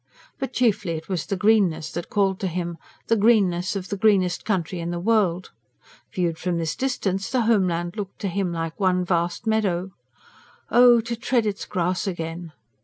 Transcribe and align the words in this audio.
But 0.39 0.51
chiefly 0.53 0.93
it 0.93 1.09
was 1.09 1.27
the 1.27 1.35
greenness 1.35 1.91
that 1.91 2.09
called 2.09 2.39
to 2.39 2.47
him 2.47 2.79
the 3.05 3.15
greenness 3.15 3.75
of 3.75 3.89
the 3.89 3.97
greenest 3.97 4.45
country 4.45 4.79
in 4.79 4.89
the 4.89 4.99
world. 4.99 5.51
Viewed 6.11 6.39
from 6.39 6.57
this 6.57 6.75
distance, 6.75 7.29
the 7.29 7.41
homeland 7.41 7.95
looked 7.95 8.17
to 8.21 8.27
him 8.27 8.51
like 8.51 8.79
one 8.79 9.05
vast 9.05 9.45
meadow. 9.45 9.91
Oh, 10.71 11.01
to 11.01 11.15
tread 11.15 11.45
its 11.45 11.65
grass 11.67 12.07
again! 12.07 12.51